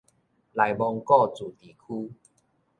[0.03, 0.07] 內蒙古
[1.27, 2.15] 自治區